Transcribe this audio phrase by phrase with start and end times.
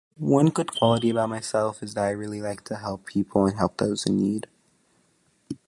[0.17, 3.77] One good quality about myself is that I really like to help people, and help
[3.77, 4.47] those in need.